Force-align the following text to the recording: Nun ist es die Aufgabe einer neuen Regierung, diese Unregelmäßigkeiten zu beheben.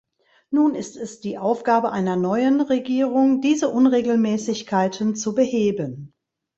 Nun 0.49 0.73
ist 0.73 0.97
es 0.97 1.19
die 1.19 1.37
Aufgabe 1.37 1.91
einer 1.91 2.15
neuen 2.15 2.59
Regierung, 2.61 3.39
diese 3.39 3.69
Unregelmäßigkeiten 3.69 5.15
zu 5.15 5.35
beheben. 5.35 6.11